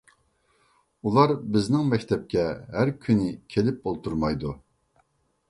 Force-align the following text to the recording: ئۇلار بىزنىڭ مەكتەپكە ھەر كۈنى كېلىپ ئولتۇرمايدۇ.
ئۇلار 1.09 1.33
بىزنىڭ 1.57 1.85
مەكتەپكە 1.91 2.47
ھەر 2.79 2.93
كۈنى 3.05 3.29
كېلىپ 3.57 3.87
ئولتۇرمايدۇ. 3.93 4.57